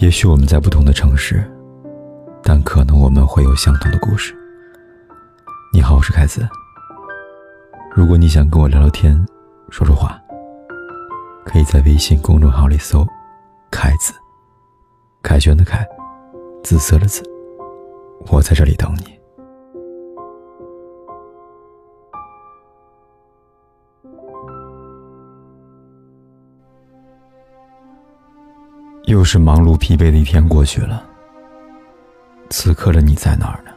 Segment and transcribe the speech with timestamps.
[0.00, 1.44] 也许我们在不同的城市，
[2.42, 4.34] 但可能我们会有相同的故事。
[5.74, 6.48] 你好，我是凯子。
[7.94, 9.14] 如果你想跟我聊聊天、
[9.68, 10.18] 说说话，
[11.44, 13.06] 可以在微信公众号里搜
[13.70, 14.14] “凯子”，
[15.22, 15.86] 凯旋的凯，
[16.64, 17.22] 紫色的紫。
[18.28, 19.19] 我在这里等你。
[29.10, 31.04] 又是忙碌疲惫的一天过去了，
[32.48, 33.72] 此刻的你在哪儿呢？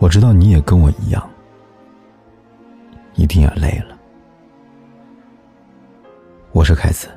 [0.00, 1.30] 我知道你也跟我一样，
[3.14, 3.96] 一定也累了。
[6.50, 7.08] 我是凯子，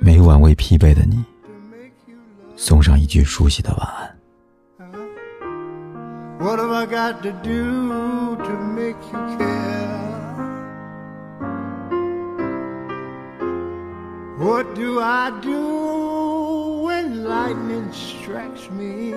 [0.00, 1.22] 每晚为疲惫的你
[2.56, 4.16] 送上一句熟悉的晚安。
[6.38, 6.58] What
[7.42, 8.34] do
[14.36, 19.14] What do I do when lightning strikes me？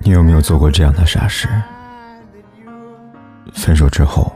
[0.00, 1.48] 你有没有做过这样的傻事？
[3.54, 4.34] 分手之后，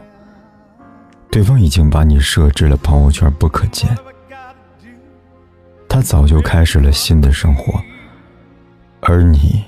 [1.29, 3.93] 对方已经把你设置了朋友圈不可见，
[5.89, 7.81] 他早就开始了新的生活，
[9.01, 9.65] 而你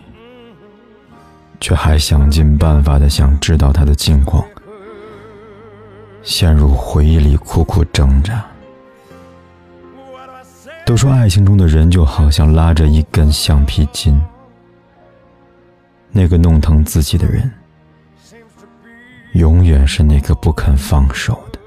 [1.59, 4.45] 却还想尽办法的想知道他的近况。
[6.28, 8.45] 陷入回忆里苦苦挣扎。
[10.86, 14.22] 都说爱情中的人就好像拉着一根橡皮筋，
[16.11, 17.50] 那个弄疼自己的人，
[19.36, 21.59] 永远是那个不肯放手的。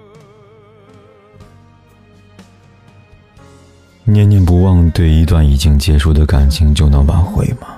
[4.05, 7.69] 念念不忘对一段已经结束的感情就能挽回吗？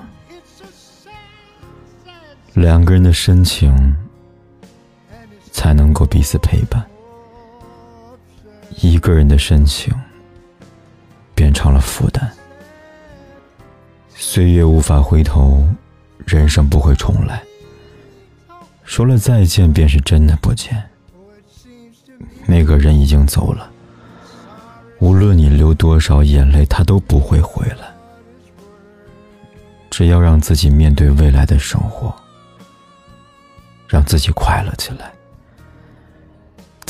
[2.55, 3.95] 两个人的深情。
[5.53, 6.83] 才能够彼此陪伴。
[8.81, 9.93] 一个人的深情
[11.33, 12.29] 变成了负担。
[14.15, 15.65] 岁月无法回头，
[16.25, 17.41] 人生不会重来。
[18.83, 20.83] 说了再见，便是真的不见。
[22.45, 23.71] 那个人已经走了，
[24.99, 27.93] 无论你流多少眼泪，他都不会回来。
[29.89, 32.13] 只要让自己面对未来的生活，
[33.87, 35.13] 让自己快乐起来。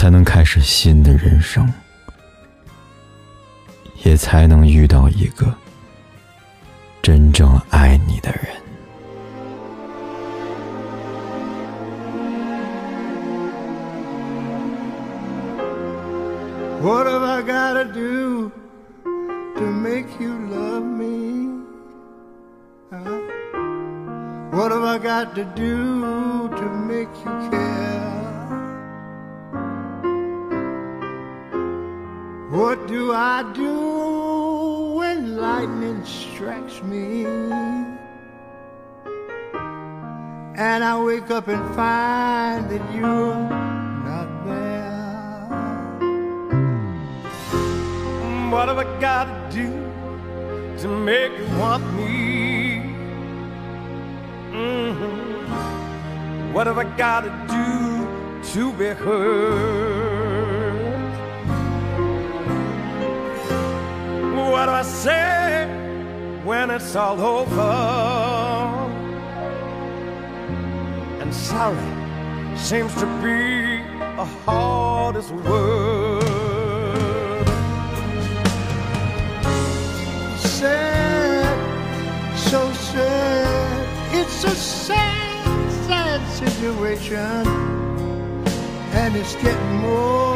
[0.04, 1.66] 才能开始新的人生，
[4.04, 5.46] 也才能遇到一个
[7.02, 8.44] 真正爱你的人。
[16.82, 17.42] What do I
[17.96, 18.52] do
[34.96, 37.26] when lightning strikes me?
[40.56, 43.50] And I wake up and find that you're
[44.06, 45.48] not there.
[48.52, 49.72] What have I got to do
[50.82, 52.84] to make you want me?
[54.52, 56.54] Mm-hmm.
[56.54, 58.06] What have I got to do
[58.54, 60.03] to be heard?
[64.54, 65.66] What do I say
[66.44, 67.74] when it's all over?
[71.22, 71.90] And sorry
[72.56, 73.82] seems to be
[74.20, 76.24] the hardest word.
[80.38, 81.58] Sad,
[82.38, 87.48] so sad, it's a sad, sad situation.
[89.02, 90.33] And it's getting more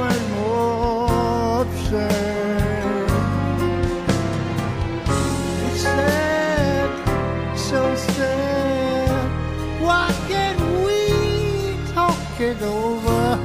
[12.39, 13.39] it over.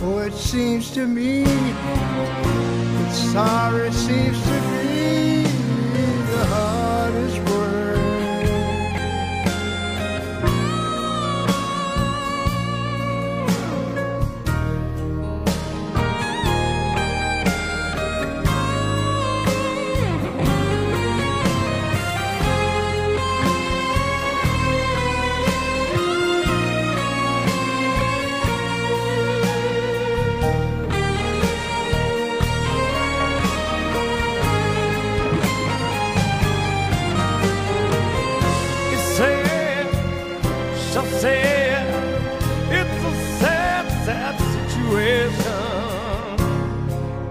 [0.00, 5.37] Oh, it seems to me that sorry seems to be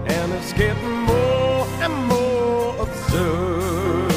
[0.06, 4.12] and it's getting more and more absurd.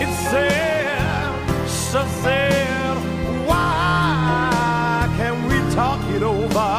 [0.00, 2.96] It's sad, so sad.
[3.46, 6.70] Why can't we talk it over?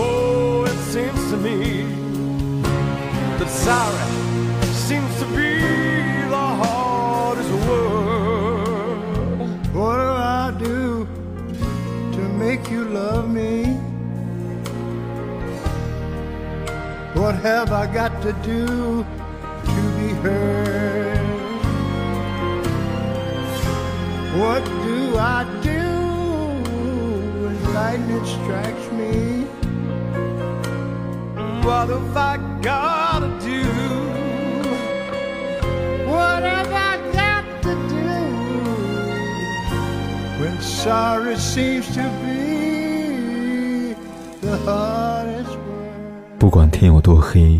[0.00, 1.82] Oh, it seems to me
[3.38, 3.97] that sorry.
[18.07, 19.05] got to do
[19.65, 20.83] to be heard?
[24.39, 25.83] What do I do
[27.43, 29.45] when lightning strikes me?
[31.65, 33.63] What have I gotta do?
[36.11, 38.11] What have I got to do
[40.41, 43.95] when sorry seems to be
[44.41, 46.39] the hardest word?
[46.39, 47.59] 不管天有多黑，